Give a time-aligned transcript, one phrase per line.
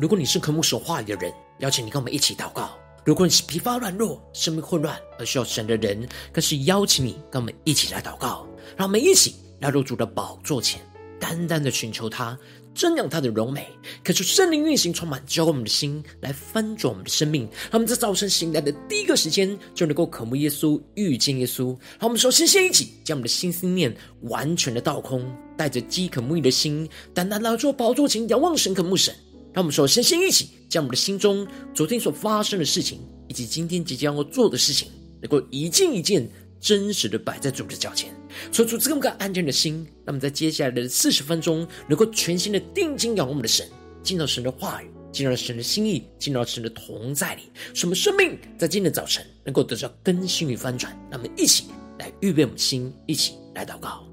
[0.00, 2.68] 如果你是渴慕神话语的人，邀请你跟我们一起祷告；
[3.04, 8.46] 如果你是疲乏软弱、生命混乱而需要神的人，更是邀请你跟我们一起来祷告。
[8.76, 10.80] 让我们一起来入主的宝座前，
[11.18, 12.38] 单单的寻求他，
[12.76, 13.66] 瞻仰他的荣美，
[14.04, 17.42] 可是圣灵运行充满，浇灌我们的心，来翻转我们的生命。
[17.62, 21.76] 让我们在早晨醒来的第一个时间，就能够渴慕耶稣、遇见耶稣。
[21.98, 29.12] 让我们首先先一起将我们的心思念完全的倒空，带着饥渴慕义的心，单单来到宝座前，仰望神、渴慕神。
[29.52, 34.88] 让我们首先先一起将我们的心中昨天所发生的事情，以及今天即将要做的事情，
[35.20, 36.28] 能够一件一件
[36.60, 38.14] 真实的摆在主的脚前，
[38.52, 39.86] 说出这么个安静的心。
[40.04, 43.66] 那么在接下来的四十分钟，能够全心的定睛仰望我们的神，
[44.02, 47.42] 进到神的话语，进入到神的心意，进入到神的同在里，
[47.74, 50.92] 使我们生命在今天的早晨能够得到更新与翻转。
[51.10, 51.64] 让我们一起
[51.98, 54.04] 来预备我们的心，一起来祷告。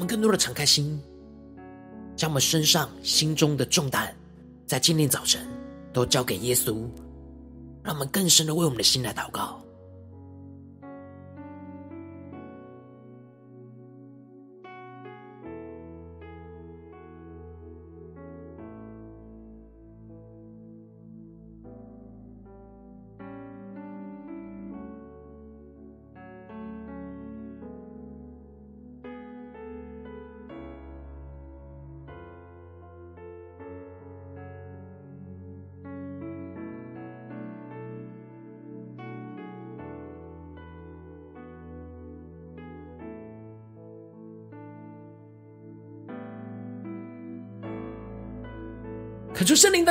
[0.00, 0.98] 我们更多的敞开心，
[2.16, 4.16] 将我们身上、心中的重担，
[4.66, 5.46] 在今天早晨
[5.92, 6.88] 都交给耶稣。
[7.82, 9.59] 让我们更深的为我们的心来祷告。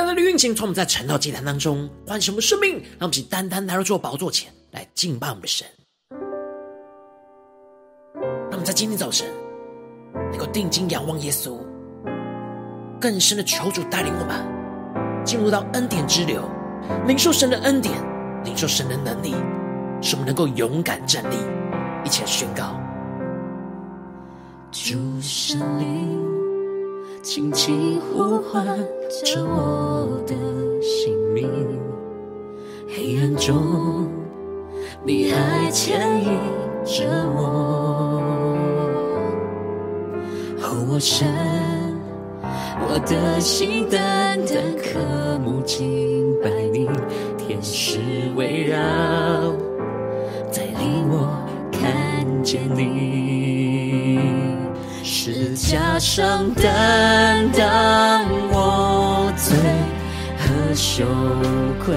[0.00, 5.66] 单单的运行，从我们在晨祷祭坛当中唤醒我们生命，让我们一起单单来到主宝座前来敬拜我们的神。
[8.14, 9.28] 让我们在今天早晨
[10.14, 11.58] 能够定睛仰望耶稣，
[12.98, 16.48] 更深的求主带领我们进入到恩典之流，
[17.06, 17.94] 领受神的恩典，
[18.42, 19.34] 领受神的能力，
[20.00, 21.36] 使我们能够勇敢站立，
[22.06, 22.80] 一起来宣告：
[24.72, 26.39] 主圣灵。
[27.22, 28.66] 轻轻呼唤
[29.24, 30.34] 着我的
[30.80, 31.46] 姓名，
[32.88, 34.08] 黑暗中，
[35.04, 36.30] 你还牵引
[36.82, 37.04] 着
[37.36, 38.22] 我。
[40.62, 41.28] 哦，我神，
[42.88, 46.88] 我的心单单渴慕敬拜你，
[47.36, 48.00] 天使
[48.34, 48.78] 围绕，
[50.50, 51.28] 带领我
[51.70, 53.29] 看见你。
[55.22, 59.54] 十架上担当我罪
[60.38, 61.04] 和羞
[61.84, 61.94] 愧，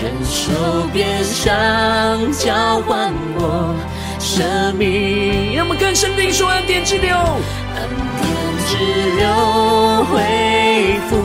[0.00, 0.50] 忍受
[0.94, 3.74] 鞭伤交换我
[4.18, 5.54] 生命。
[5.54, 7.86] 让我们更深地说恩典之流，恩
[8.22, 8.24] 典
[8.66, 8.78] 之
[9.18, 9.28] 流
[10.06, 10.16] 恢
[11.10, 11.18] 复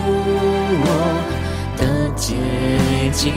[0.83, 0.85] 我
[1.77, 2.35] 的洁
[3.13, 3.31] 净，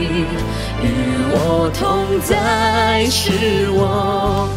[0.82, 0.84] 与
[1.30, 4.48] 我同在，使我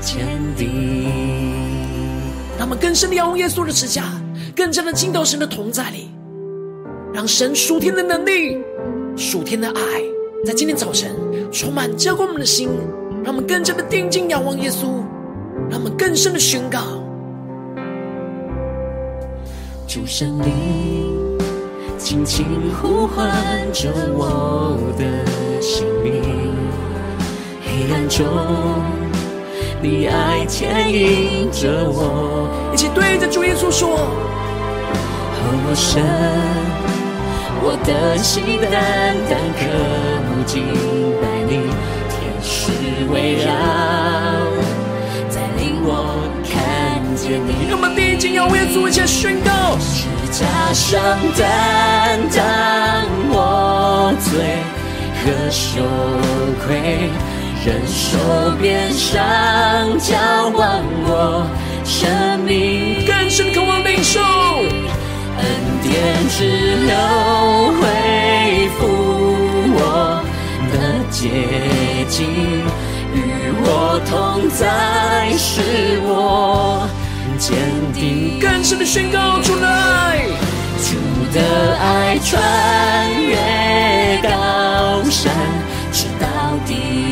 [0.00, 0.26] 坚
[0.56, 1.67] 定。
[2.68, 4.04] 我们更深的仰望耶稣的十架，
[4.54, 6.10] 更加的进到神的同在里，
[7.14, 8.58] 让神属天的能力、
[9.16, 10.02] 属天的爱，
[10.44, 11.16] 在今天早晨
[11.50, 12.68] 充满浇灌我们的心，
[13.24, 15.02] 让我们更加的定睛仰望耶稣，
[15.70, 16.78] 让我们更深的宣告：
[19.86, 21.38] 主圣灵，
[21.96, 22.44] 轻轻
[22.82, 23.32] 呼唤
[23.72, 26.22] 着我的性命，
[27.64, 28.97] 黑暗中。
[29.80, 33.96] 你爱牵引着我，一起对着主耶稣说：
[35.38, 36.02] 哦，神，
[37.62, 39.60] 我的心单单渴
[40.26, 40.66] 慕敬
[41.22, 41.70] 拜你，
[42.10, 42.72] 天使
[43.12, 43.46] 围绕，
[45.32, 45.88] 带领我
[46.42, 47.70] 看见你。
[47.70, 51.00] 让我们定睛仰望耶稣，一起宣告：是加上
[51.38, 54.58] 担当我罪
[55.22, 55.82] 和羞
[56.66, 57.10] 愧。
[57.64, 58.16] 人手
[58.60, 59.18] 边上，
[59.98, 60.16] 交
[60.52, 61.44] 换我
[61.84, 65.44] 生命，更深渴望领受恩
[65.82, 65.92] 典
[66.28, 66.44] 之
[66.86, 66.94] 流，
[67.80, 68.86] 恢复
[69.74, 70.22] 我
[70.72, 70.74] 的
[71.10, 71.28] 洁
[72.08, 72.26] 净，
[73.12, 73.16] 与
[73.64, 76.88] 我同在，使我
[77.38, 77.58] 坚
[77.92, 78.38] 定。
[78.40, 80.24] 更深的宣告出来，
[80.84, 80.94] 主
[81.34, 82.40] 的爱穿
[83.20, 83.36] 越
[84.22, 85.34] 高山，
[85.92, 86.26] 直到
[86.64, 87.07] 地。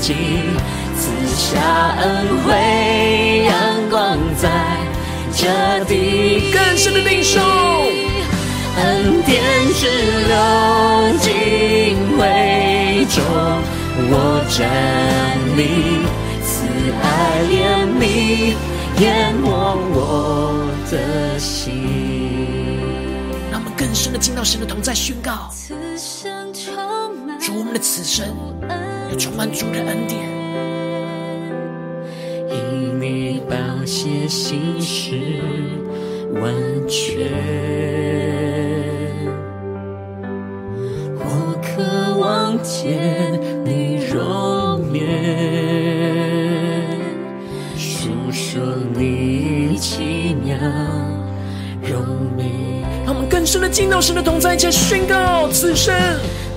[0.00, 1.60] 赐下
[1.98, 3.52] 恩惠，阳
[3.90, 4.48] 光在
[5.36, 7.38] 这地，更深的领受，
[8.76, 9.42] 恩典
[9.74, 9.86] 之
[10.26, 10.36] 流
[11.18, 11.28] 进
[12.16, 13.22] 会中，
[14.10, 14.12] 我
[14.48, 14.58] 站
[15.56, 15.60] 立，
[16.42, 16.66] 慈
[17.02, 17.04] 爱
[17.44, 17.52] 怜
[18.00, 18.54] 悯
[19.02, 19.46] 淹没
[19.92, 21.84] 我的心。
[23.50, 25.50] 让我们更深的进到神的同在，宣告，
[27.38, 28.26] 主我们的此生
[29.10, 30.20] 要充满主的恩典。
[32.48, 35.16] 因你宝血心事
[36.34, 36.52] 完
[36.88, 37.28] 全，
[41.16, 41.24] 我
[41.62, 41.82] 渴
[42.18, 45.00] 望见你容颜，
[47.76, 48.62] 诉说
[48.94, 50.56] 你奇妙
[51.82, 52.00] 荣
[52.36, 52.44] 美。
[53.04, 55.94] 让我们更深的进到神的同在，一起宣告此生，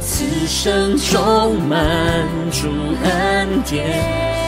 [0.05, 1.79] 此生充满
[2.51, 2.67] 主
[3.03, 3.87] 恩典。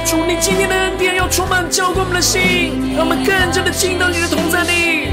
[0.05, 5.07] 主，你今天的恩典要充满浇灌我们的心，让我们更加的进到你的同在里，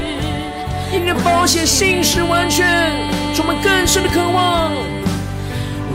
[0.91, 2.67] 因你的宝血信实完全，
[3.33, 4.71] 充满更深的渴望。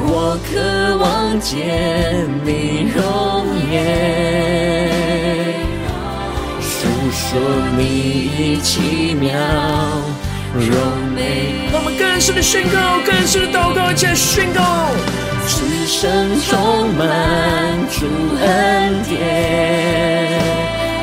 [0.01, 3.77] 我渴望见你容颜，
[6.63, 7.39] 述说
[7.77, 9.31] 你奇妙
[10.55, 10.71] 荣
[11.15, 11.69] 美。
[11.73, 14.63] 让我们更深的宣告，更深的祷告，宣告。
[15.47, 17.07] 此生充满
[17.89, 18.07] 主
[18.39, 19.17] 恩典，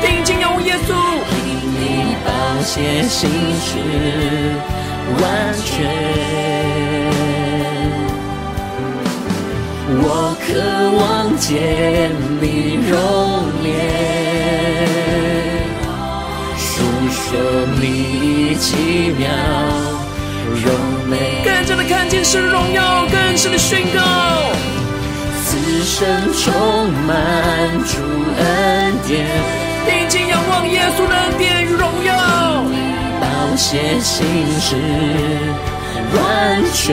[0.00, 0.94] 定睛仰望耶稣，
[1.34, 2.28] 因你宝
[2.62, 3.28] 血心
[3.60, 3.68] 事
[5.20, 5.22] 完
[5.64, 5.66] 全。
[9.98, 10.46] 我渴
[10.96, 11.02] 望
[11.38, 11.46] 见
[12.40, 12.44] 你
[12.88, 12.94] 容
[13.64, 13.66] 颜，
[17.80, 19.28] 你奇妙，
[21.44, 24.00] 更加的看见神荣耀，更深的宣告。
[25.44, 27.14] 此生充满
[27.84, 27.92] 主
[28.38, 28.42] 恩
[29.06, 29.26] 典，
[29.86, 32.12] 定睛仰望耶稣的恩典与荣耀，
[33.20, 33.24] 宝
[33.56, 34.26] 血心
[34.60, 34.74] 事
[36.14, 36.16] 完
[36.72, 36.84] 全。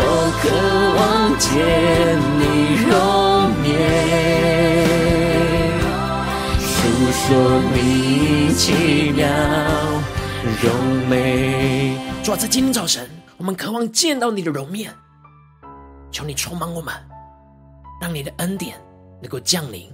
[0.40, 0.44] 渴
[0.96, 0.98] 望
[1.38, 1.46] 见
[2.38, 2.42] 你
[2.88, 2.90] 容
[3.64, 3.68] 颜，
[7.28, 7.36] 说
[7.74, 9.28] 你奇妙
[10.62, 11.94] 荣美。
[12.24, 13.06] 主啊，在今天早晨。
[13.36, 14.90] 我们渴望见到你的容面，
[16.10, 16.94] 求你充满我们，
[18.00, 18.80] 让你的恩典
[19.20, 19.92] 能够降临，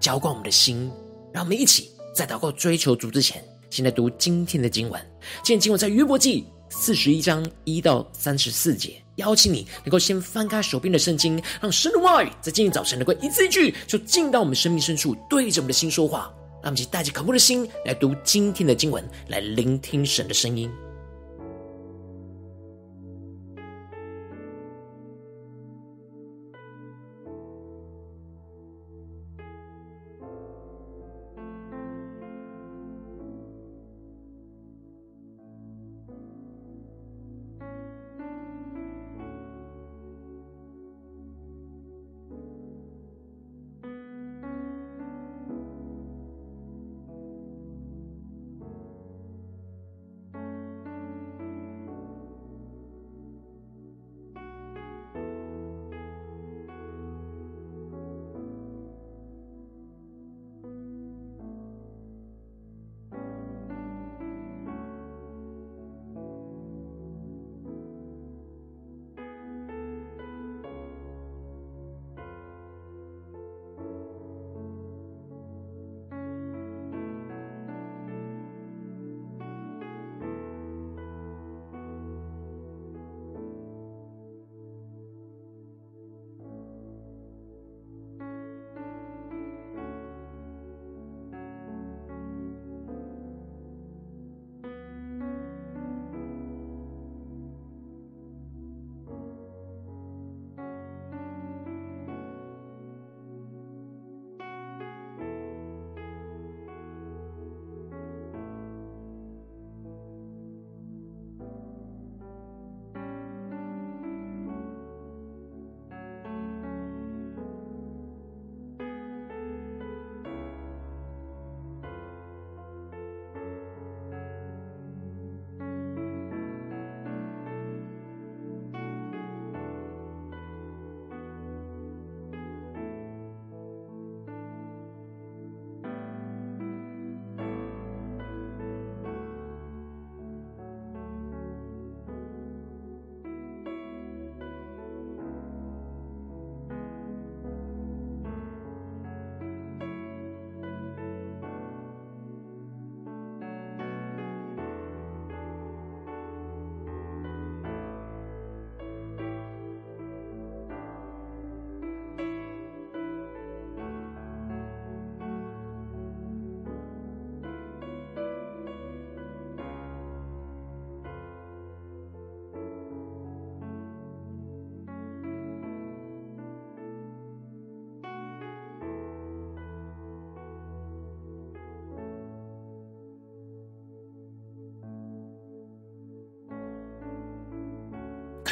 [0.00, 0.90] 浇灌我们的心。
[1.32, 5.00] 让我们一起在祷告追求主之前，先来读今天的经文。
[5.44, 9.00] 今天经文在约伯记四十一章一到三十四节。
[9.14, 16.28] 邀请你能够先翻开手边的圣经，让神的话语在今天早晨能够一字一句，就进到我们生命深处，对着我们的心说话。
[16.64, 20.70] 让我们带着渴慕的心来读今天的经文，来聆听神的声音。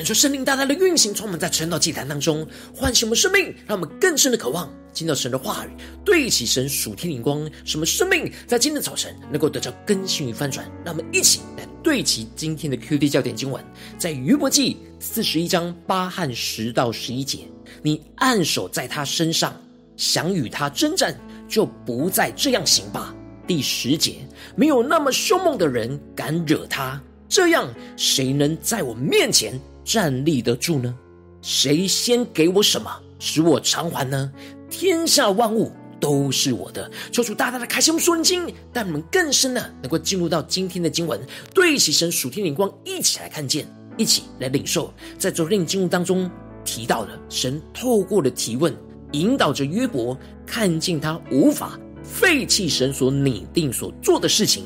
[0.02, 2.44] 感受圣灵大大的运行，充满在晨祷祭坛当中，
[2.75, 5.68] 唤醒我们生命，让我们更深的渴望听到神的话语，
[6.04, 10.68] 对齐神属天灵光，使我们生命在今天的早晨能够得到更新与翻转。
[10.85, 13.64] 让我们一起来对齐今天的 QD 焦点经文，
[13.97, 17.47] 在约伯记四十一章八和十到十一节：
[17.80, 19.54] 你按手在他身上，
[19.97, 21.16] 想与他征战，
[21.49, 23.14] 就不再这样行吧。
[23.47, 24.16] 第十节：
[24.56, 30.94] 没有那么凶猛的人敢惹他，这样谁能在我面前站立得住呢？
[31.40, 34.30] 谁先给我什么，使我偿还呢？
[34.70, 36.90] 天下万物都是我的。
[37.10, 41.20] 求主大大的开心我们属灵经，带我们更深的能够进入到今天的经文，
[41.52, 44.92] 对齐神属天灵光，一起来看见，一起来领受。
[45.18, 46.30] 在昨天经文当中
[46.64, 48.74] 提到了，神透过了提问，
[49.12, 54.64] 引导着约伯看见他无法废弃神所拟定所做的事情，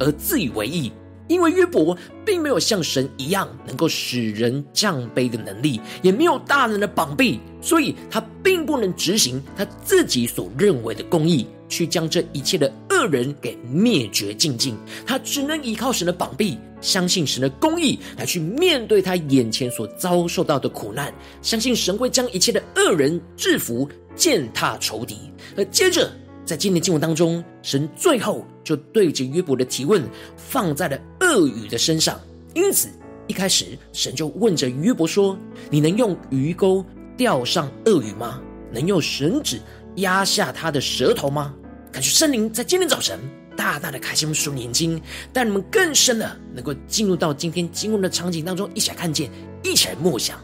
[0.00, 0.92] 而自以为意。
[1.28, 14.76] 因为约伯并没有像神一样能够使人降卑的能力，也没有大能的膀臂，所以他并不能执行他自己所认为的公义，去将这一切的恶人给灭绝净尽。
[15.04, 25.16] 他只能依靠神的膀臂，相信神的公义来去面对他眼前所遭受到的苦难，相信神会将一切的恶人制服，践踏仇敌。
[25.56, 26.10] 而接着。
[26.46, 30.00] 在今天经文当中，神最后就对着约伯的提问
[30.36, 32.20] 放在了鳄鱼的身上。
[32.54, 32.88] 因此，
[33.26, 35.36] 一开始神就问着约伯说
[35.68, 36.86] ：“你能用鱼钩
[37.16, 38.40] 钓上鳄鱼吗？
[38.72, 39.58] 能用绳子
[39.96, 41.52] 压下它的舌头吗？”
[41.90, 43.18] 感觉圣灵在今天早晨
[43.56, 49.28] 大大的开启我们属灵眼睛，带你们更深的能够进入到今天经文的场景当中，一起来看见，
[49.64, 50.38] 一起来默想。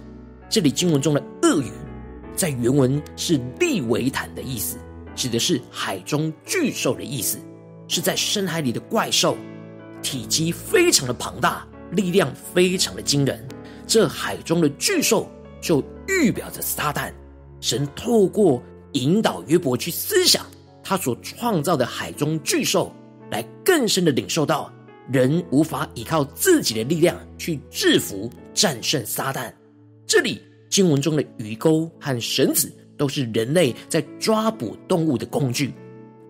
[0.50, 1.71] 这里经文中的鳄鱼，
[2.35, 4.76] 在原文是利维坦的意思。
[5.14, 7.38] 指的是海中巨兽的意思，
[7.88, 9.37] 是在深海里的怪兽，
[10.02, 13.47] 体积非常的庞大，力量非常的惊人。
[13.87, 17.12] 这海中的巨兽就预表着撒旦。
[17.61, 20.45] 神透过引导约伯去思想
[20.83, 22.92] 他所创造的海中巨兽，
[23.31, 24.73] 来更深的领受到
[25.11, 29.52] 人无法依靠自己的力量去制服战胜撒旦。
[30.07, 32.73] 这里经文中的鱼钩和绳子。
[33.02, 35.75] 都是人类在抓捕动物的工具。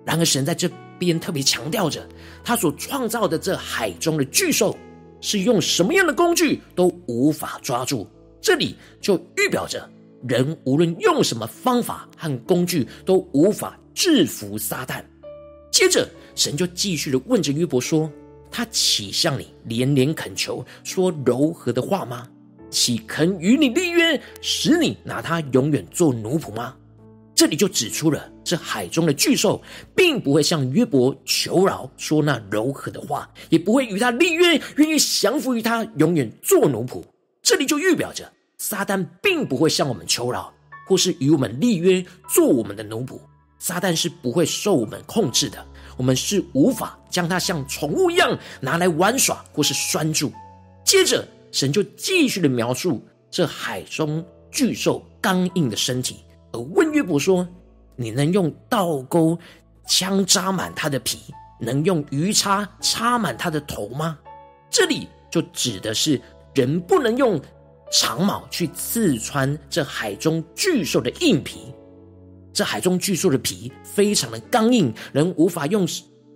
[0.06, 0.66] 然而，神在这
[0.98, 2.08] 边特别强调着，
[2.42, 4.74] 他所创造的这海中的巨兽，
[5.20, 8.08] 是用什么样的工具都无法抓住。
[8.40, 9.86] 这里就预表着，
[10.26, 15.04] 人无论用什么方法和工具，都无法制服撒旦。
[15.70, 18.10] 接着，神就继续的问着约伯说
[18.50, 22.26] ：“他岂向你连连恳求，说柔和的话吗？”
[22.72, 26.74] 岂肯与你立约，使你拿他永远做奴仆吗？
[27.34, 29.60] 这里就指出了，这海中的巨兽
[29.94, 37.02] 并不会向约伯求饶，说那柔和的话，也不会与他立约，愿意降服于他，永远做奴仆。
[37.42, 40.52] 这里就预表着，撒旦并不会向我们求饶，
[40.86, 43.18] 或是与我们立约，做我们的奴仆。
[43.58, 45.64] 撒旦是不会受我们控制的，
[45.96, 50.32] 我们是无法将他像宠物一样拿来玩耍，或是拴住。
[50.84, 51.26] 接着。
[51.52, 57.46] 神就继续的描述这海中巨兽刚硬的身体，而问约伯说
[57.94, 59.38] ：“你能用倒钩
[59.86, 61.18] 枪扎满他的皮，
[61.60, 64.18] 能用鱼叉插满他的头吗？”
[64.70, 66.20] 这里就指的是
[66.54, 67.40] 人不能用
[67.90, 71.72] 长矛去刺穿这海中巨兽的硬皮。
[72.54, 75.86] 这海中巨兽的皮非常的刚硬，人无法用，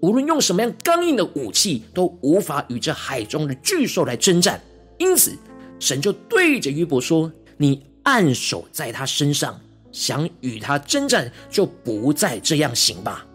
[0.02, 4.60] 无论用什么样刚硬的武器，都无法与这海中的巨兽来征战。
[4.98, 5.36] 因此，
[5.78, 9.60] 神就对着约伯说：“你按手在他身上，
[9.92, 13.26] 想与他征战，就不再这样行吧。”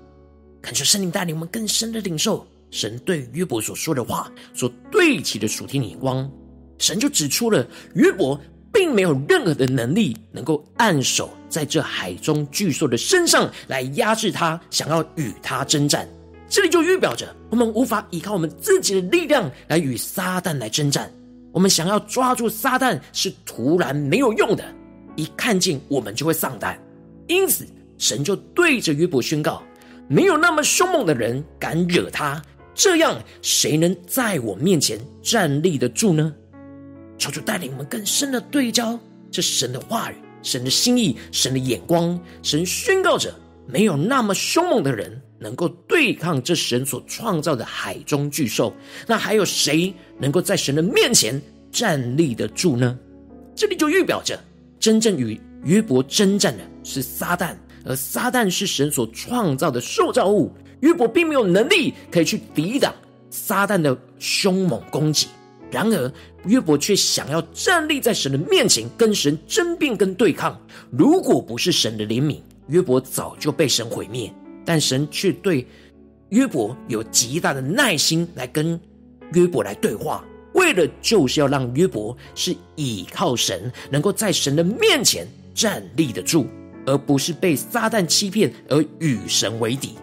[0.62, 6.30] 恳求圣灵带领我们更深的领受神对约伯所说的话，所对齐的属天眼光。
[6.78, 8.40] 神就指出了约伯
[8.74, 16.08] 并没有任何的能力能够按手在这海中巨兽的身上来压制他，想要与他征战。
[16.50, 21.12] 这里就预表着我们无法依靠我们自己的力量来与撒旦来征战。
[21.52, 24.64] 我们想要抓住撒旦是徒然没有用的，
[25.16, 26.80] 一看见我们就会丧胆。
[27.28, 27.66] 因此，
[27.98, 29.62] 神就对着约伯宣告：
[30.08, 32.42] 没有那么凶猛的人敢惹他，
[32.74, 36.34] 这样谁能在我面前站立得住呢？
[37.18, 42.20] 求主带领我们更深的对焦这神的话语、神的心意、神的眼光。
[42.42, 43.34] 神宣告着：
[43.68, 45.22] 没有那么凶猛的人。
[45.42, 48.72] 能够对抗这神所创造的海中巨兽，
[49.08, 52.98] 那还有谁能够在神的面前站立得住呢？
[53.56, 54.40] 这里就预表着，
[54.80, 60.52] 真正与约伯征战的是撒旦，而撒旦是神所创造的受造物。
[60.82, 62.94] 约伯并没有能力可以去抵挡
[63.30, 65.28] 撒旦的凶猛攻击，
[65.70, 66.12] 然而
[66.46, 70.60] 约伯却想要站立在神的面前，跟神争辩跟对抗。
[70.92, 74.32] 如果不是神的怜悯，约伯早就被神毁灭。
[74.66, 75.66] 但神却对
[76.30, 78.80] 约伯有极大的耐心来跟
[79.34, 86.48] 约伯来对话，为了就是要让约伯是倚靠神，能够在神的面前站立得住，
[86.86, 89.96] 而不是被撒旦欺骗而与神为敌。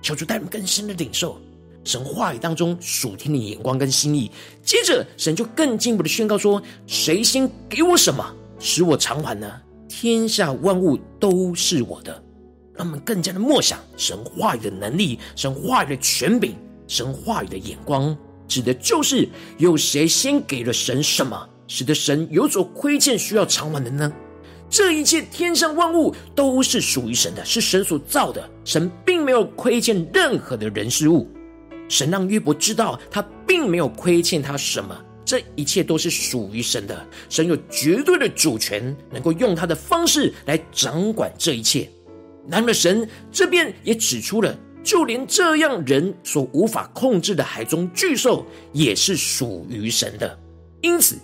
[0.00, 1.40] 求主带领更深的领受
[1.84, 4.30] 神话语当中属天的眼光跟心意。
[4.64, 9.60] 接着，神就更进一步的宣告说：“谁先给我什么，使我偿还呢？
[9.88, 12.22] 天下万物都是我的。”
[12.76, 16.54] 让我们更加的默想神话语的能力，神话语的权柄，
[16.86, 18.16] 神话语的眼光，
[18.48, 24.12] 指的就是有谁先给了神什么，使得神有所亏欠需要偿还的呢？
[24.70, 28.48] 这一切天上万物都是属于神的，是神所造的。
[28.64, 31.28] 神并没有亏欠任何的人事物。
[31.90, 37.06] 神让约伯知道，他并没有亏欠他什么，这一切都是属于神的。
[37.28, 41.86] 神有绝对的主权，能够用他的方式来掌管这一切。
[42.48, 50.38] 然而，神这边也指出了，就连这样人所无法控制的海中巨兽，也是属于神的。
[50.80, 51.16] 因此，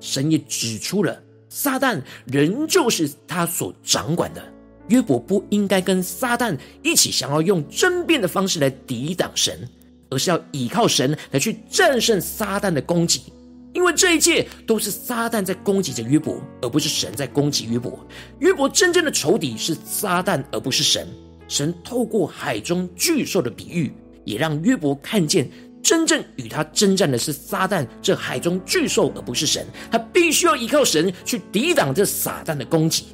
[0.00, 1.22] 神也指出了。
[1.48, 4.52] 撒旦仍旧是他所掌管的，
[4.88, 9.66] 约伯不应该跟撒旦一起想要用争辩的方式来抵挡神，
[10.10, 13.32] 而是要依靠神来去战胜撒旦的攻击。
[13.78, 18.04] 因为这一切都是撒旦在攻击着约伯，而不是神在攻击约伯。
[18.40, 21.06] 约伯真正的仇敌是撒旦，而不是神。
[21.46, 23.92] 神透过海中巨兽的比喻，
[24.24, 25.48] 也让约伯看见。
[25.80, 29.64] 真正与他征战的是撒旦这海中巨兽，而不是神。
[29.92, 33.06] 他必须要依靠神去抵挡这撒旦的攻击。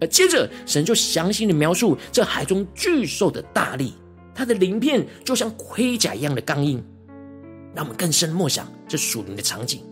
[0.00, 3.94] 而接着，神就详细的描述这海中巨兽的大力，
[4.32, 6.80] 它的鳞片就像盔甲一样的刚硬，
[7.74, 9.82] 让我们更深默想这属灵的场景。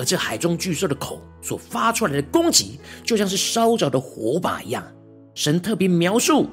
[0.00, 4.82] 而这海中巨兽的口所发出来的攻击，就像是烧着的火把一样。
[5.34, 6.48] 神特别描述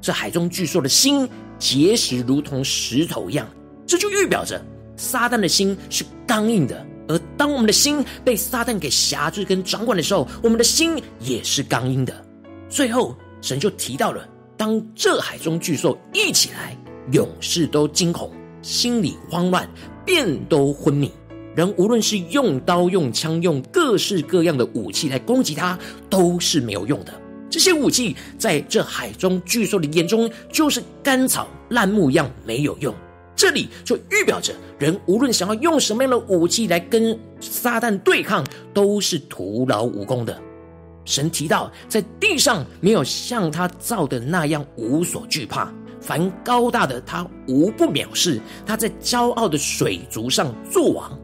[0.00, 1.28] 这海中巨兽的心
[1.58, 3.46] 结实，如同石头一样。
[3.86, 4.58] 这就预表着
[4.96, 12.24] 撒旦的心是刚硬的，而当我们的心被撒旦给辖制跟掌管的时候，我们的心也是刚硬的。
[12.70, 16.74] 最后，神就提到了，当这海中巨兽一起来，
[17.12, 18.32] 勇士都惊恐，
[18.62, 19.68] 心里慌乱，
[20.06, 21.12] 便都昏迷。
[21.56, 25.78] 人无论是用刀、用枪、用各式各样的武器来攻击他，
[26.10, 27.14] 都是没有用的。
[27.48, 32.94] 这些武器在这海中巨兽的眼中，就是干草、烂木一样，没有用。
[33.34, 40.38] 这里就预表着，人无论想要用什么样的武器来跟撒旦对抗，都是徒劳无功的。
[41.06, 51.18] 神提到，在地上没有像他造的那样无所惧怕，凡高大的他无不藐视，他在骄傲的水族上作王。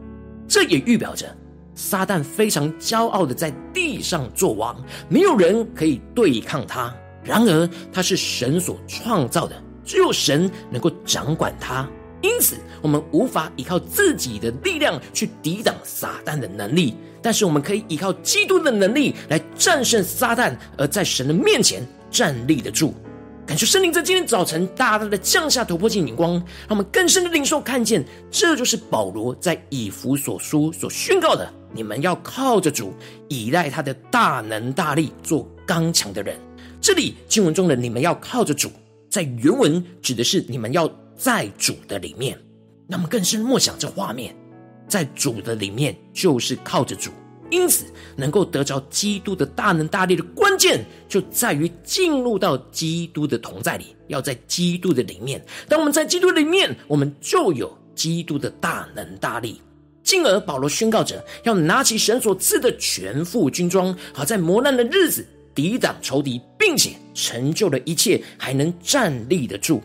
[0.47, 1.35] 这也预表着，
[1.75, 4.75] 撒旦非常骄傲的在地上作王，
[5.09, 6.93] 没有人可以对抗他。
[7.23, 11.87] 然而，他是神所创造的，只有神能够掌管他。
[12.21, 22.93] 因此，我们无法依靠自己的力量去抵挡撒旦的能力，但是我们可以依靠基督的能力来战胜撒旦，而在神的面前站立得住。
[23.45, 32.93] 感谢圣灵在今天早晨大大的降下突破性眼光，让我们更深的领受看见，这就是保罗在以弗所书所宣告的：你们要靠着主，
[33.27, 36.39] 倚赖他的大能大力，做刚强的人。
[36.79, 38.71] 这里经文中的“你们要靠着主”，
[39.09, 40.89] 在原文指的是你们要。
[41.15, 42.37] 在主的里面，
[42.87, 43.07] 那么？
[43.07, 44.35] 更深默想这画面，
[44.87, 47.11] 在主的里面就是靠着主，
[47.53, 47.85] 因此
[48.15, 55.39] 能够得着基督的大能大力的关键，就在于进入到基督的同在里，要在基督的里面。
[55.69, 59.61] 当我们在基督里面，我们就有基督的大能大力。
[60.01, 69.79] 进而保罗宣告着，要拿起神所赐的全副军装，好在磨难的日子抵挡仇敌，并且成就了一切，还能站立得住。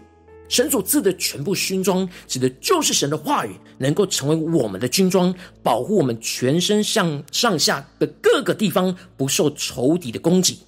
[0.49, 10.61] 神所赐的全部军装，指的就是神的话语，能够成为我们的军装，保护我们全身上上下的各个地方不受仇敌的攻击。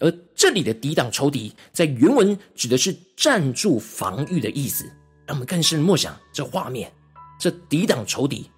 [0.00, 4.84] 而这里的抵挡仇敌，在原文指的是站住防御的意思。
[5.26, 6.90] 让我们更深默想这画面，
[7.38, 8.50] 这抵挡仇敌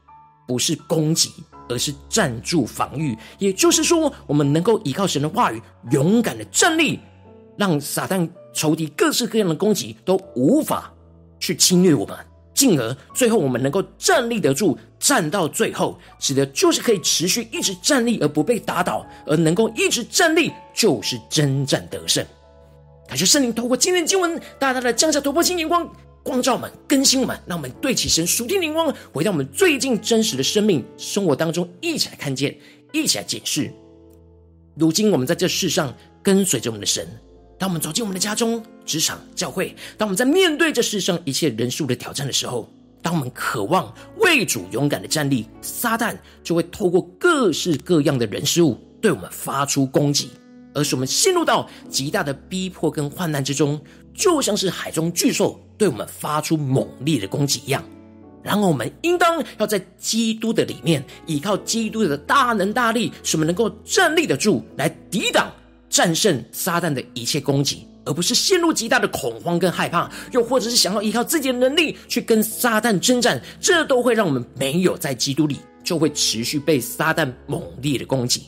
[0.48, 1.30] 不是攻击，
[1.68, 3.14] 而是站住防御。
[3.38, 6.98] 也就是说，我们能够依靠神的话语，勇敢的站立，
[7.58, 8.26] 让撒旦。
[8.52, 10.92] 仇敌各式各样的攻击都无法
[11.40, 12.16] 去侵略我们，
[12.54, 22.24] 进而最后我们能够站立得住，站到最后，指的就是可以持续一直站立而不被打倒，而能够一直站立就是征战得胜。
[23.08, 25.90] 感谢圣灵透过今天经文，大大的降下突破性眼光，
[26.22, 32.56] 光照我们、更新我们，让我们对起神属天灵光，回到我们最近真实的生命生活当中，一起来看见，
[32.92, 33.70] 一起来解释。
[34.76, 37.06] 如今我们在这世上跟随着我们的神，
[37.62, 42.68] 当我们走进我们的家中、职场、教会，当我们在面对这世上一切人数的挑战的时候，
[43.00, 50.30] 当我们渴望为主勇敢的站立，撒旦就会透过各式各样的人事物对我们发出攻击，
[50.74, 53.80] 而使我们陷入到极大的逼迫跟患难之中，
[54.12, 57.80] 就像是海中巨兽对我们发出猛烈的攻击一样。
[58.42, 65.48] 然后我们应当要在基督的里面，依靠基督的大能大力，使我们能够站立得住，来抵挡、
[65.92, 67.86] 战胜撒旦的一切攻击。
[68.04, 78.42] 而不是陷入极大的恐慌跟害怕，又或者是想要依靠自己的能力去跟撒旦征战，这都会让我们没有在基督里，就会持续被撒旦猛烈的攻击。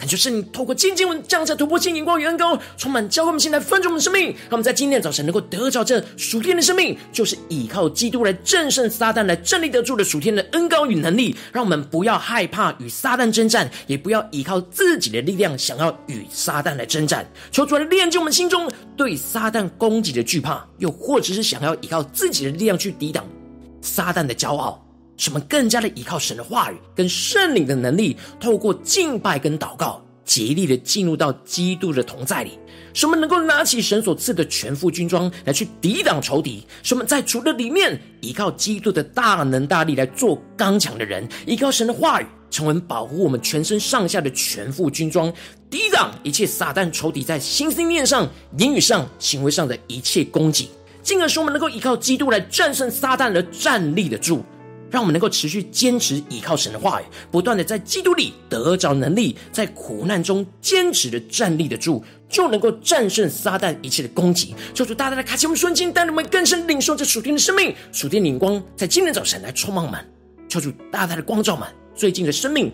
[0.00, 11.36] 感谢圣灵透过经文降下突破性眼光与恩膏，充满教会我们现在分盛我们的生命，让我们在今天早晨能够得着这属天的生命，就是依靠基督来战胜撒旦，来站立得住的属天的恩膏与能力。
[11.52, 17.30] 让我们不要害怕与撒旦征战，也不要依靠自己的力量想要与撒旦来征战。
[17.52, 23.22] 求主来炼净我们心中对撒旦攻击的惧怕，又或者是想要依靠自己的力量去抵挡
[23.82, 24.82] 撒旦的骄傲。
[25.20, 32.58] 使我们更加的依靠神的话语跟圣灵的能力，透过敬拜跟祷告，竭力的进入到基督的同在里，
[32.94, 36.66] 使我们能够拿起神所赐的全副军装来去抵挡仇敌。
[36.82, 45.30] 使我们在主的里面依靠基督的大能大力来做刚强的人，依靠神的话语成为保护我们全身上下的全副军装，
[45.68, 50.70] 抵挡一切撒旦仇敌在心思念上、言语上、行为上的一切攻击，
[51.02, 54.42] 进而使我们能够依靠基督来战胜撒旦而站立得住。
[54.90, 64.54] 让我们能够持续坚持依靠神的话语，不断的在基督里得着能力，在苦难中坚持的站立得住，就能够战胜撒旦一切的攻击。
[64.74, 70.04] 求主大大的开启我们瞬间，带领我们更深领受这属天的生命、属天灵光，在今天早晨来充满我们。
[70.48, 72.72] 求主大大的光照满最近的生命，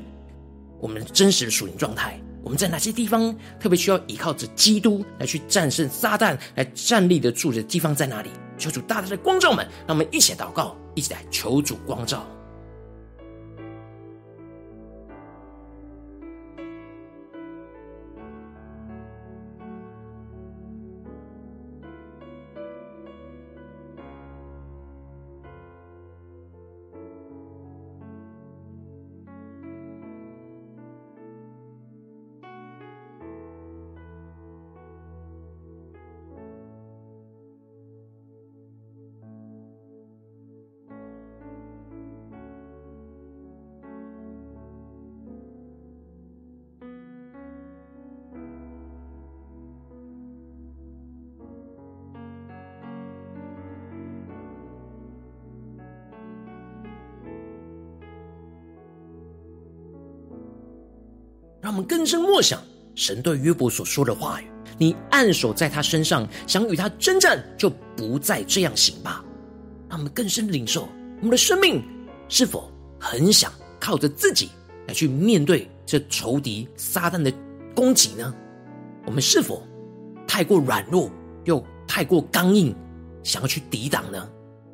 [0.81, 8.31] 我们真实的属灵状态，我们在哪些地方特别需要依靠着基督来去战胜撒旦，来站立得住的地方在哪里？
[8.57, 10.75] 求主大大的光照我们，让我们一起祷告。
[10.97, 12.27] 一起来求主光照。
[61.67, 62.63] 让我们更深默想
[62.95, 64.45] 神对约伯所说的话语。
[64.79, 69.25] 你按手在他身上，想与他征战，就不再这样行吧。
[69.89, 70.83] 让我们更深领受，
[71.19, 71.83] 我们的生命
[72.29, 74.51] 是否很想靠着自己
[74.87, 77.33] 来去面对这仇敌撒旦的
[77.75, 78.33] 攻击呢？
[79.05, 79.67] 我们是否
[80.25, 81.11] 太过软弱，
[81.47, 82.73] 又太过刚硬，
[83.25, 84.29] 想要去抵挡呢？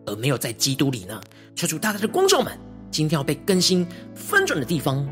[0.05, 1.19] 而没有在基督里呢？
[1.55, 2.53] 求主大大的光照们，
[2.91, 5.09] 今天要被更新翻转的地方。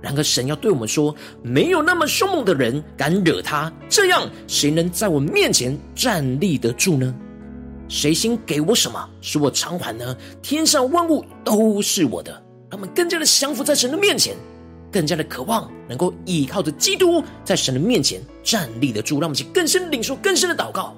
[0.00, 7.14] 然而，神要对我们说：“没有那么凶猛的人敢惹他，这样谁能在我面前站立得住呢？
[7.86, 10.16] 谁先给我什么，使我偿还呢？
[10.40, 12.32] 天上万物都是我的。”
[12.70, 14.36] 让我们更加的降服在神的面前，
[14.92, 19.16] 更加的渴望能够依靠着基督，在神的面前站立得住。
[19.20, 20.96] 让我们去更深领受更深的祷告。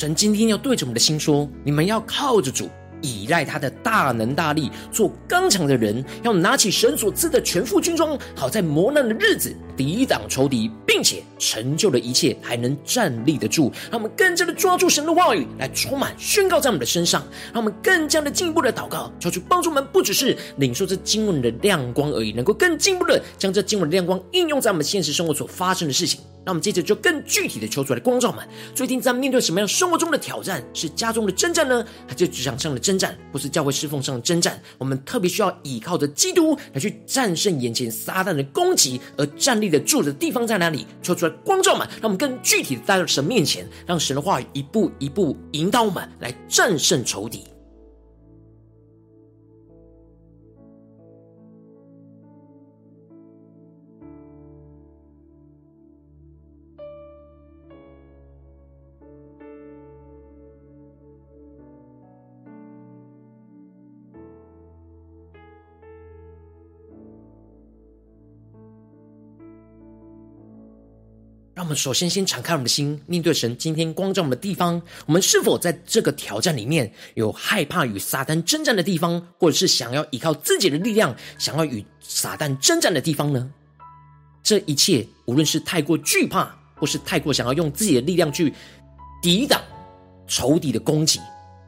[0.00, 2.70] 神今天要对着我们的心说：你们要靠着主，
[3.02, 13.72] 依赖他的大能大力，做刚强的人，要拿起神所赐的全副军装，好在磨难的日子抵挡仇敌，并且成就了一切，还能站立得住。
[13.90, 17.22] 让我们更加的抓住神的话语，来充满宣告在我们的身上。
[17.50, 26.20] 让我们更加的进步的祷告，求主帮助我们，不只是领受这经文的亮光而已，能够更进一步的将这经文的亮光应用在我们现实生活所发生的事情。
[26.42, 30.62] 那我们接着就更具体的求出来光照们，最近在面对什么样生活中的挑战？
[30.72, 34.58] 是家中的征战呢，还是职场上的征战，或是教会侍奉上的征战？
[34.78, 40.86] 我们特别需要依靠着基督来去战胜眼前撒旦的攻击，而站立的住的地方在哪里？
[41.00, 47.44] 求出来光照们，让我们更具体的带到神面前，让神的话语一步一步引导我们来战胜仇敌。
[71.70, 74.82] 们首先先敞开我们的心，面对神今天光照我们的地方。
[75.06, 83.48] 我们是否在这个挑战里面有害怕与撒旦征战的地方，或者是想要依靠自己的力量，想要与撒旦征战的地方呢？
[84.42, 88.52] 这一切，无论是太过惧怕，或是太过想要用自己的力量去
[89.22, 89.62] 抵挡
[90.26, 91.20] 仇敌的攻击，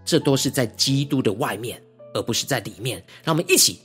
[0.04, 1.80] 这都是在基督的外面，
[2.12, 3.00] 而不是在里面。
[3.22, 3.78] 让我们一起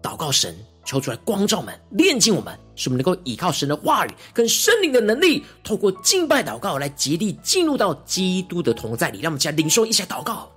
[0.00, 0.54] 祷告神。
[0.90, 9.20] 求出来光照们，炼净我们，使我们能够依靠神的话语跟圣灵的能力，透过敬拜祷告来竭力进入到基督的同在里。
[9.20, 10.50] 让我们一起来领受一下祷告。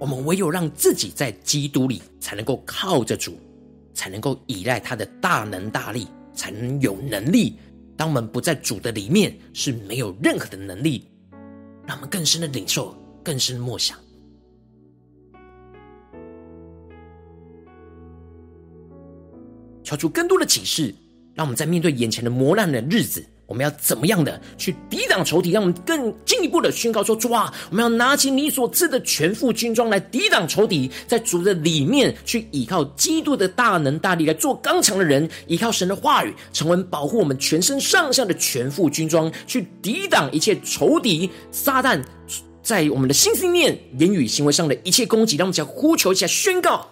[0.00, 3.38] 我们唯有让自己在基督里，才能够靠着主，
[3.92, 7.58] 才能够依赖他的大能大力，才能有能力。
[7.98, 11.06] 当我们不在主的里面，是没有任何的能力。
[11.86, 13.98] 让我们更深的领受，更深的默想，
[19.84, 20.94] 求出更多的启示，
[21.34, 23.22] 让我们在面对眼前的磨难的日子。
[23.50, 25.50] 我们要怎么样的去抵挡仇敌？
[25.50, 42.00] 让我们更进一步的宣告说：主啊，我们要拿起你所赐的全副军装来抵挡仇敌，在主的里面去依靠基督的大能大力来做刚强的人，依靠神的话语，成为保护我们全身上下的全副军装，去抵挡一切仇敌撒旦
[42.62, 45.36] 在我们的心、心念、言语、行为上的一切攻击。
[45.36, 46.88] 让我们讲呼求一下宣告。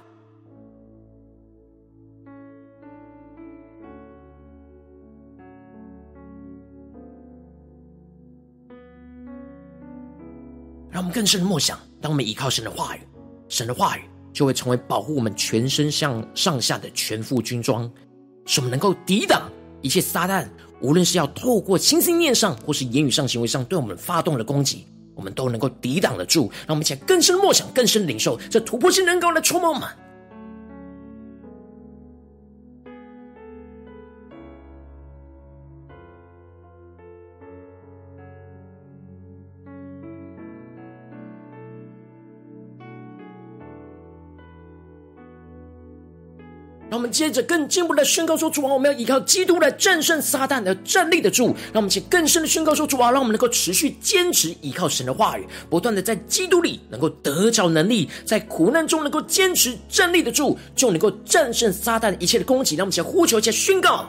[11.11, 13.01] 更深的默想，当我们依靠神的话语，
[13.49, 17.91] 神的话语就会成为保护我们全身向上下的全副军装，
[18.47, 19.51] 使我们能够抵挡
[19.83, 20.47] 一切撒旦，
[20.81, 26.51] 无论是要透过心心念上或是言语上、行为上对我们发动的攻击，我们都能够抵挡得住。
[26.67, 29.89] 让我们一起来更深的默想，更深的领受这突破性能够来触摸我们。
[46.91, 64.09] 让我们接着更进一步的宣告说：“主啊，我们要依靠基督来战胜撒旦，而站立得住。”让我们请更深的宣告说：“主啊，让我们能够持续坚持依靠神的话语，不断的在基督里能够得着能力，在苦难中能够坚持站立得住，就能够战胜撒旦一切的攻击。”让我们先呼求，一下宣告。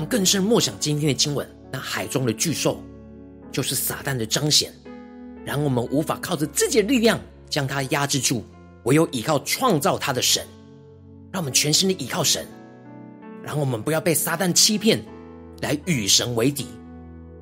[0.00, 1.46] 们更深默想今天的经文。
[1.70, 2.82] 那海中的巨兽，
[3.52, 4.72] 就是撒旦的彰显。
[5.44, 8.44] 然而我们无法靠着自己的力量将它压制住，
[8.84, 10.42] 唯有依靠创造它的神。
[11.32, 12.44] 让我们全心的依靠神，
[13.44, 15.00] 然后我们不要被撒旦欺骗，
[15.60, 16.66] 来与神为敌，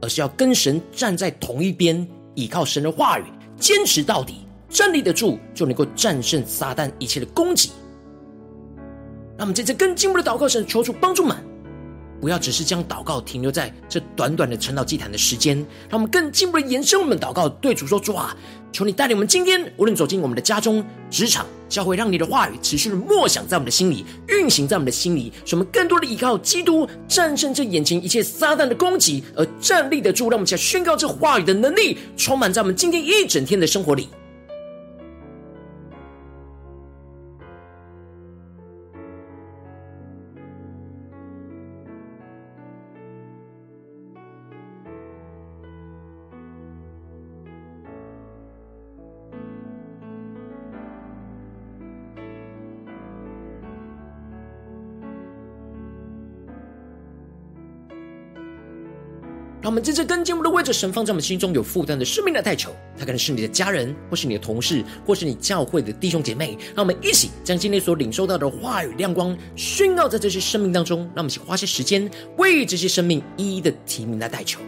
[0.03, 3.25] 而是要跟神站在同一边，依靠神的话语，
[3.57, 7.71] 坚持到底，站立得住，就能够战胜撒旦一切的攻击。
[9.39, 11.48] 让我们接着更进一步的祷告，神求主帮助们。
[12.21, 15.57] 不要只是将祷告停留在这短短的晨祷祭坛的时间，
[15.89, 18.37] 让我们更进一步的延伸我们祷告，对主说：主啊，
[18.73, 30.29] 求你带领我们今天无论走进我们的家中、职场、教会，让你的话语持续的默想在我们的心里，运行在我们的心里，使我们更多的依靠基督，战胜这眼前一切撒旦的攻击，而站立得住。
[30.29, 34.09] 让我们起来宣告这话语的能力，充满在我们今天一整天的生活里。
[59.69, 66.57] 让我们在这更进我们的位置神放在我们心中有负担的生命来代求，他可能是你的家人，或是你的同事，或是你教会的弟兄姐妹。
[66.75, 71.01] 让我们一起将今天所领受到的话语亮光宣告在这些生命当中。
[71.15, 74.59] 让我们一起花些时间为这些生命一一的提名来代求。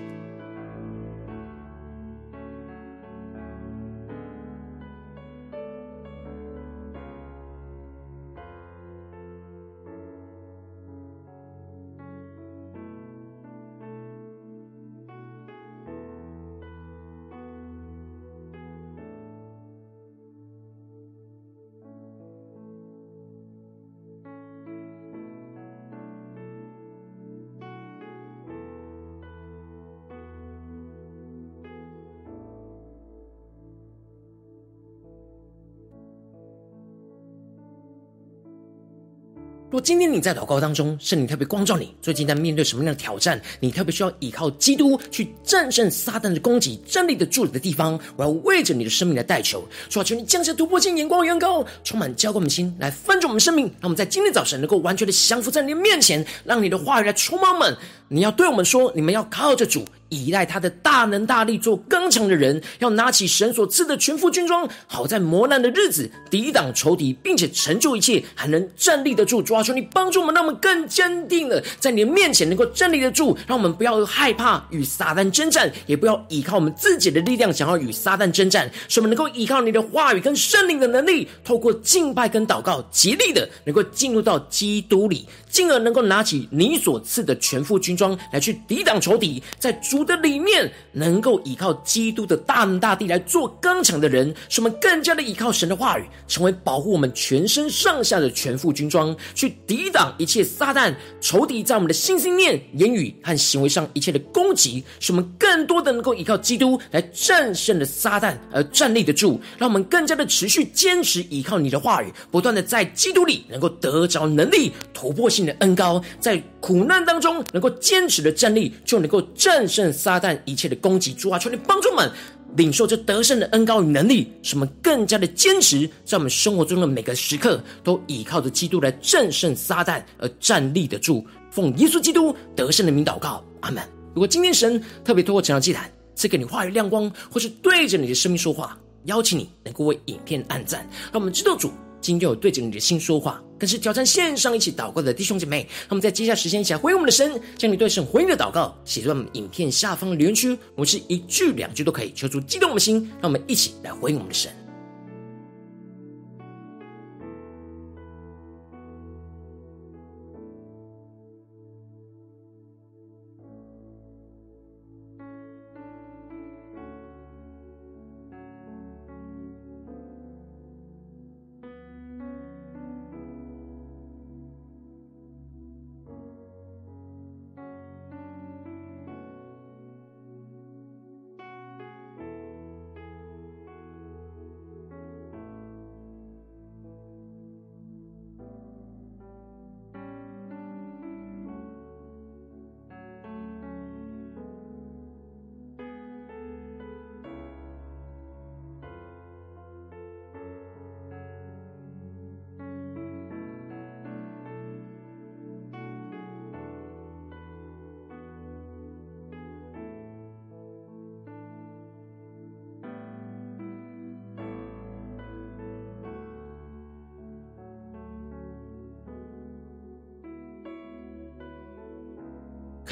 [39.80, 43.40] 今天你在祷告当中，圣灵特别光照你，最近在面对什么样的挑战？
[43.58, 57.76] 你特别需要依靠基督去战胜撒旦的攻击，站立得住的地方，我要为着你的生命来代求，说求你降下突破性眼光，远高，充满浇灌我们心，来翻转我们生命，让我们在今天早晨能够完全的降服在你的面前，让你的话语来充满我们。
[58.08, 59.84] 你要对我们说，你们要靠着主。
[60.10, 69.42] 依赖他的大能大力做刚强的人，要拿起神所赐的全副军装，好在磨难的日子抵挡仇敌，并且成就一切，还能站立得住。
[69.42, 73.38] 主啊，求你帮助我们，让我们更坚定的在你的面前能够站立得住。
[73.46, 78.70] 让我们不要害怕与撒旦征战，也不要依靠我们自己的力量想要与撒旦征战。
[78.88, 89.99] 使我们能够依靠你的话语跟圣灵的能力，透过敬拜跟祷告，竭力的能够进入到基督里，进而能够拿起你所赐的全副军装来去抵挡仇敌，在主。
[90.04, 119.89] 的里面能够依靠基督的大能大地来做刚强的人，使我们更加的依靠神的话语，成为保护我们全身上下的全副军装，去抵挡一切撒旦仇敌在我们的心、心念、言语和行为上一切的攻击，使我们更多的能够依靠基督来战胜了撒旦而站立得住，让我们更加的持续坚持依靠你的话语，不断的在基督里能够得着能力突破性的恩膏，在苦难当中能够坚持的站立，就能够战胜。
[119.92, 122.10] 撒旦一切的攻击，主啊，求你帮助们
[122.56, 131.24] 领受这得胜的恩膏与能力，使我们更加的坚持，在我们生活中的每个时刻，都依靠着基督来战胜撒旦而站立得住。
[131.50, 133.82] 奉耶稣基督得胜的名祷告，阿门。
[134.14, 140.80] 如果今天神特别透过晨祷祭坛赐给你话语亮光，或是对着你的生命说话，邀请你能够为影片按赞，
[141.12, 141.70] 让我们知道主
[142.00, 143.42] 今天我对着你的心说话。
[143.58, 154.50] 更是挑战线上一起祷告的弟兄姐妹，那么在接下来时间一起来回应我们的神，将你对神回应的祷告写在我们影片下方的留言区，我们是一句两句都可以，求主激动我们的心，让我们一起来回应我们的神。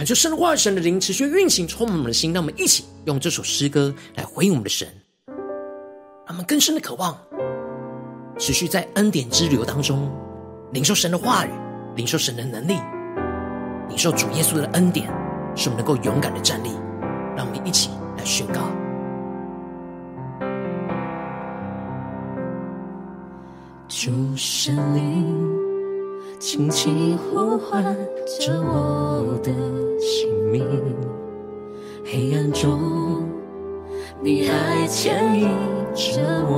[0.09, 2.33] 感谢神的话语、神的灵持续运行，充满我们的心。
[2.33, 4.89] 让我们一起用这首诗歌来回应我们的神，
[5.27, 7.15] 让我们更深的渴望，
[8.39, 10.11] 持续在恩典之流当中，
[10.73, 11.51] 领受神的话语，
[11.95, 12.81] 领受神的能力，
[13.91, 15.07] 领受主耶稣的恩典，
[15.55, 16.71] 使我们能够勇敢的站立。
[17.37, 18.63] 让我们一起来宣告：
[23.89, 25.59] 主神灵。
[26.41, 27.83] 轻轻呼唤
[28.39, 29.51] 着我的
[30.09, 30.65] 姓名，
[32.03, 33.29] 黑暗中，
[34.23, 35.47] 你还牵引
[35.95, 36.55] 着我，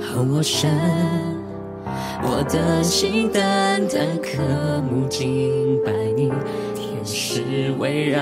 [0.00, 0.68] 和我神，
[2.24, 4.42] 我的心单单渴
[4.90, 6.32] 慕敬拜你，
[6.74, 8.18] 天使围绕，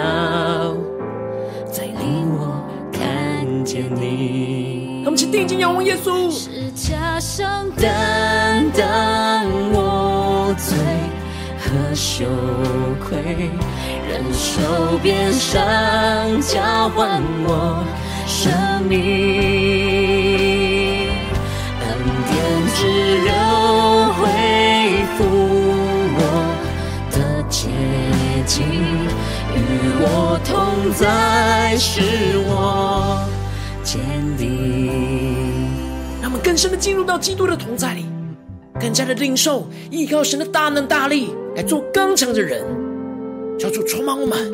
[1.70, 5.00] 在令我看见你。
[5.02, 10.76] 让我们一起定睛仰望耶稣，十架上担当我罪
[11.72, 12.26] 的羞
[13.00, 13.16] 愧，
[14.06, 15.58] 忍受鞭伤
[16.42, 16.60] 交
[16.90, 17.82] 换我
[18.26, 18.52] 生
[18.86, 18.98] 命，
[21.80, 21.88] 恩
[22.28, 22.32] 典
[22.74, 22.80] 之
[23.24, 23.32] 流
[24.12, 24.20] 恢
[25.16, 25.24] 复
[26.14, 26.20] 我
[27.10, 27.16] 的
[27.48, 27.70] 洁
[28.46, 28.62] 净，
[29.54, 29.58] 与
[30.02, 30.52] 我同
[30.92, 32.02] 在，使
[32.46, 33.26] 我
[33.82, 33.98] 坚
[34.36, 34.46] 定，
[36.20, 38.04] 让我们更深的进入到基督的同在里，
[38.78, 42.64] 更加的领受依靠神的大能大力来做刚强的人。
[43.58, 44.52] 求主充满我们，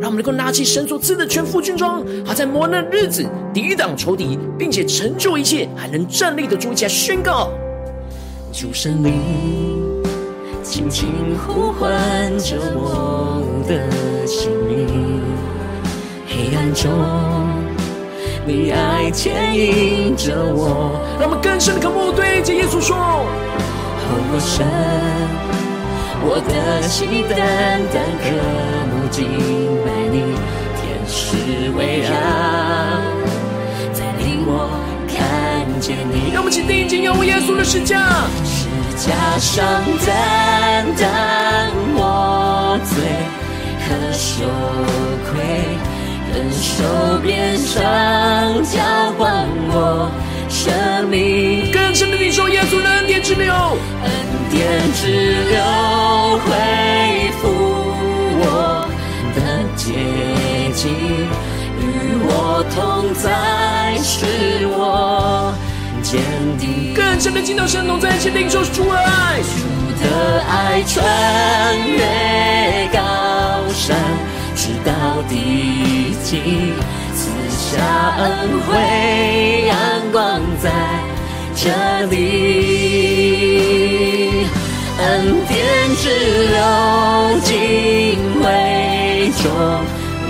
[0.00, 3.24] 让我们能够拿起神所赐的全副军装，好在磨难的日子
[3.54, 6.72] 抵挡仇敌，并且成就一切，还能站立得住。
[6.72, 7.50] 一起来宣告：
[8.52, 9.14] 主圣灵
[10.62, 11.08] 轻轻
[11.38, 11.90] 呼唤
[12.38, 15.22] 着我的姓名，
[16.26, 16.90] 黑暗中。
[18.46, 23.24] 你爱牵引着我，让我们更深的渴慕对着耶稣说：哦，
[24.34, 24.66] 我神，
[26.26, 27.36] 我的心单
[27.92, 28.24] 单渴
[28.90, 29.28] 慕敬
[29.84, 30.16] 拜你，
[30.80, 32.08] 天使围绕，
[33.92, 34.72] 在令我
[35.06, 36.32] 看见你。
[36.32, 38.00] 让我们一起定睛仰望耶稣的十字架，
[38.42, 38.64] 十
[38.96, 39.62] 字架上
[40.06, 41.04] 担当
[41.94, 42.96] 我罪
[43.84, 44.48] 和羞
[45.28, 45.32] 愧。
[46.32, 46.82] 忍受
[47.22, 47.82] 鞭伤，
[48.64, 48.80] 交
[49.18, 50.10] 换我
[50.48, 51.70] 生命。
[51.70, 53.54] 更深的领受耶稣的恩典之流，
[54.04, 54.10] 恩
[54.50, 54.60] 典
[54.94, 55.02] 之
[55.50, 55.58] 流
[56.44, 56.46] 恢
[57.40, 57.42] 复
[58.40, 58.44] 我
[59.34, 59.38] 的
[59.74, 59.82] 洁
[60.74, 60.82] 净，
[61.80, 61.82] 与
[62.26, 62.76] 我同
[63.14, 63.24] 在，
[64.02, 64.14] 使
[64.68, 65.52] 我
[66.02, 66.20] 坚
[66.58, 66.94] 定。
[66.94, 69.50] 更深的进到神同在一起领受主的爱，主
[70.00, 70.04] 的
[70.48, 70.94] 爱穿
[71.88, 72.98] 越高
[73.72, 73.96] 山。
[74.56, 74.92] 直到
[75.28, 76.30] 地极，
[77.12, 77.82] 赐下
[78.16, 78.24] 恩
[78.66, 78.70] 惠，
[79.66, 79.76] 阳
[80.10, 80.70] 光在
[81.54, 81.62] 这
[82.06, 82.14] 里，
[85.48, 85.56] 典
[85.96, 86.08] 之
[86.50, 86.58] 流
[87.42, 87.52] 敬
[88.40, 88.44] 会
[89.42, 89.44] 中，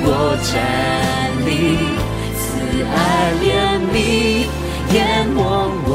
[0.02, 0.08] 我
[0.42, 0.52] 站
[1.44, 1.50] 立，
[2.38, 2.42] 慈
[2.92, 2.94] 爱
[3.42, 3.44] 怜
[3.92, 3.96] 悯
[4.94, 4.96] 淹
[5.28, 5.38] 没
[5.86, 5.88] 我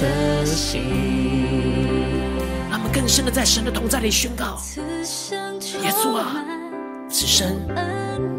[0.00, 0.02] 的
[0.46, 0.82] 心。
[2.70, 4.60] 他们更深的在神的同在里宣告：
[5.82, 6.44] 耶稣啊！
[7.10, 7.56] 此生，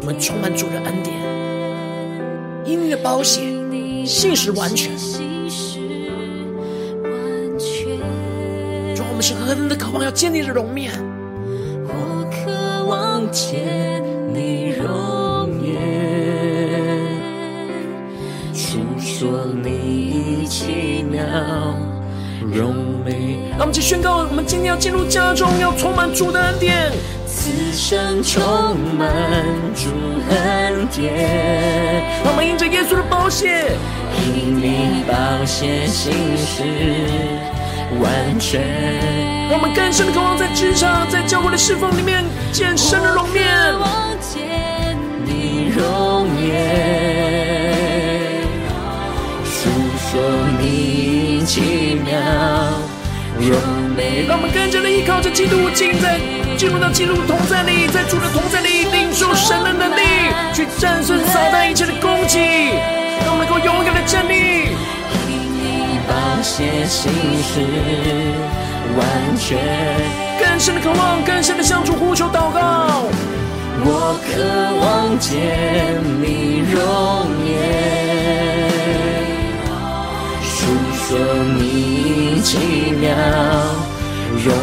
[0.00, 1.14] 我们充满主的恩典，
[2.64, 3.40] 因你的宝血，
[4.06, 4.90] 信实完全。
[9.30, 10.90] 主，我们是何等的渴望要见你的容面，
[11.86, 14.02] 我渴望见
[14.34, 15.78] 你容颜，
[18.52, 21.22] 诉说你奇妙
[22.52, 22.74] 容
[23.04, 23.38] 美。
[23.50, 26.90] 让我们去宣告，我们今天要进入家中，要充满主的恩典。
[27.26, 28.42] 此生充
[28.98, 29.44] 满
[29.76, 29.90] 主
[30.28, 33.76] 恩典，让我们因着耶稣的宝血，
[34.18, 36.64] 因你宝血心事
[37.98, 38.60] 完全。
[39.50, 46.48] 让我们更深的渴望在职场，在教会的侍奉里面见神的容面，渴望见你容颜，
[49.44, 49.68] 诉
[49.98, 50.22] 说
[50.60, 52.14] 你奇妙
[53.40, 53.58] 荣
[53.96, 54.24] 美。
[54.28, 56.20] 让我们更加的依靠着基督，进在。
[56.56, 58.84] 进入到基督同在里，在主的同在里
[66.60, 67.10] 宝血心
[67.42, 67.60] 事
[68.98, 69.00] 完
[69.38, 69.56] 全，
[70.38, 73.04] 更深的渴望，更深的向主呼求祷告。
[73.82, 74.44] 我渴
[74.76, 75.32] 望见
[76.20, 76.78] 你容
[77.48, 77.50] 颜，
[80.44, 80.66] 诉
[80.98, 81.16] 说
[81.58, 82.58] 你奇
[83.00, 83.08] 妙。
[84.44, 84.54] 让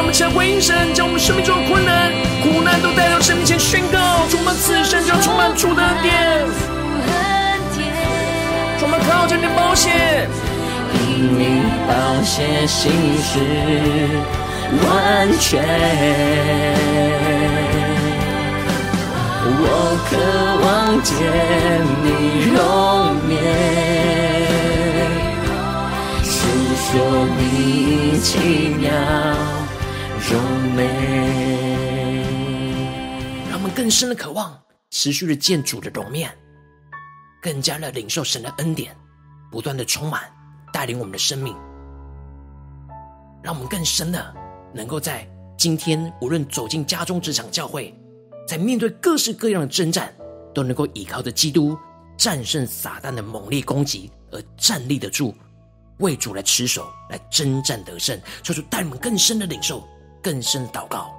[0.00, 2.10] 我们向回应神，将我们生命中的困难、
[2.42, 3.98] 苦难都带到神面前宣告。
[4.30, 6.40] 充满此生就要充满主的恩典，
[8.78, 10.26] 充满靠着你的宝血，
[11.30, 13.32] 你宝血心事
[14.86, 14.86] 完
[15.38, 15.62] 全。
[19.46, 19.62] 我
[20.08, 20.12] 渴
[20.64, 20.66] 望
[21.02, 21.12] 见
[22.02, 22.06] 你
[22.54, 22.56] 容
[23.30, 23.34] 颜，
[26.24, 26.32] 诉
[26.76, 26.84] 说
[27.38, 27.40] 你
[28.20, 28.28] 奇
[28.78, 28.84] 妙
[30.30, 30.32] 荣
[30.74, 30.78] 美。
[33.50, 34.58] 让我们更深的渴望，
[34.90, 36.30] 持续的见主的容面，
[37.42, 38.96] 更加的领受神的恩典，
[39.50, 40.22] 不断的充满
[40.74, 41.54] 带领我们的生命。
[43.40, 44.34] 让我们更深的
[44.74, 45.24] 能够在
[45.56, 47.94] 今天，无论走进家中、职场、教会，
[48.48, 50.12] 在面对各式各样的征战，
[50.52, 51.78] 都能够依靠着基督
[52.16, 55.32] 战胜撒旦的猛烈攻击而站立得住，
[55.98, 58.20] 为主来持守，来征战得胜。
[58.42, 59.86] 求主带我们更深的领受，
[60.20, 61.13] 更深的祷告。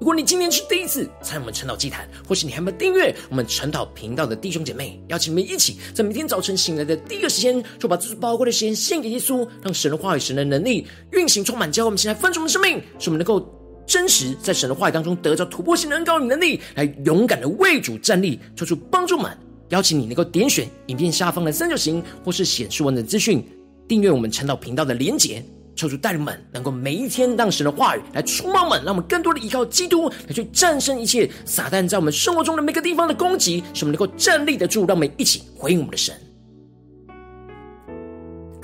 [0.00, 13.48] 如果你今天是第一次参与我们晨祷祭坛，或是你还没有订阅我们晨祷频道的弟兄姐妹，邀请你们一起在每天早晨醒来的第一个时间，就把这最宝贵的时间献给耶稣，让神的话语、神的能力运行充满，教我们现在分盛的生命，使我们能够
[13.86, 19.30] 真实在神的话语当中得到突破性的恩膏与能力，来勇敢的为主站立，做出帮助们。
[19.70, 23.42] 邀请你能够点选影片下方的三角形，或是显示文的资讯，
[23.88, 25.42] 订阅我们晨祷频道的连结。
[25.74, 34.86] 求主带领们能够每一天让神的话语来触摸我们，让我们更多的依靠基督来去战胜一切撒旦在我们生活中的每个地方的攻击，使我们能够站立得住。
[34.86, 36.14] 让我们一起回应我们的神。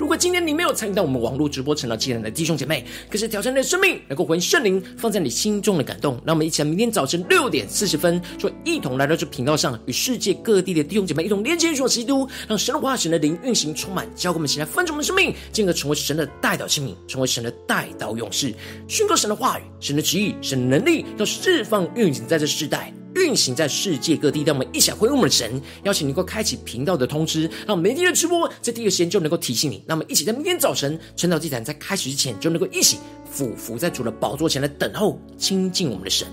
[0.01, 18.51] 如果今天你没有参与到我们网络直播成长祭坛的弟兄姐妹，可是挑战你的生命，能够回应圣灵放在你心中的感动，让我们一起来明天早晨六点四十分，就一同来到这频道上，与世界各地的弟兄姐妹一同连接主基督，让神的话、神的灵运行充满，教给我们起来分盛我们生命，进而成为神的代祷器皿，成为神的代祷勇士，
[18.87, 22.91] 宣告神的话语、神的旨意、神的能力，要释放运行在这世代。
[23.15, 25.61] 运行在世界各地，让我们一起来回应我们的神。
[25.83, 29.83] 邀请你能够开启频道的通知，让每天的直播在第一个时间就能够提醒你。
[29.85, 32.97] 那么，一起在明天早晨晨祷祭坛在开始之前，就能够一起
[33.29, 36.27] 俯伏在主的宝座前来等候亲近我们的神。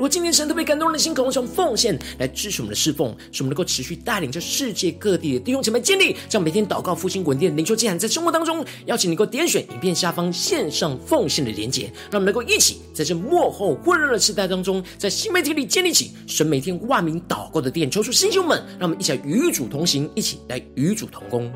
[0.00, 21.52] 如果今天神特别感动人心，渴望从奉献来支持我们的侍奉，使我们能够持续带领着世界各地的弟兄姐妹建立，这样每天祷告复兴稳定的灵修祭坛，在生活当中，邀请你能够点选影片下方线上奉献的连结，让我们能够一起在这幕后混乱的时代当中，在新媒体里建立起神每天万名祷告的殿，抽出弟兄们，让我们一起来与主同行，一起来与主同工。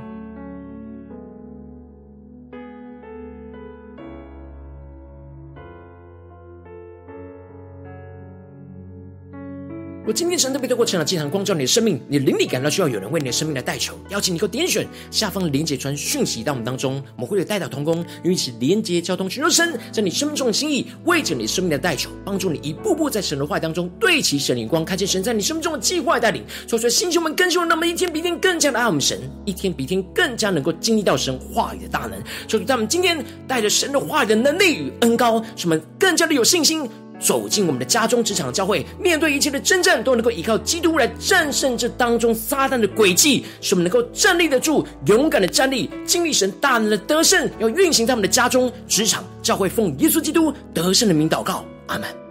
[10.07, 36.87] 我今天神特别透过晨祷祭坛光照你的生命，你灵里感到需要有人为你的生命来代求，邀请你给我点选下方连结传讯息到我们当中，我们会有代祷同工，与你一起连接交通，寻求神在你生命中的心意，为着你生命的代求，帮助你一步步在神的话语当中对齐神灵光，看见神在你生命中的计划带领，说出来星球们更新我，那么一天比一天更加的爱我们神，一天比一天更加能够经历到神话语的大能，说出在我们今天带着神的话语的能力与恩膏，使我们更加的有信心。
[37.21, 52.24] 走进我们的家中、职场、教会，面对一切的征战，都能够依靠基督来战胜这当中撒旦的诡计，使我们能够站立得住，勇敢的站立，经历神大能的得胜，要运行在我们的家中、职场、教会，奉耶稣基督得胜的名祷告，阿门。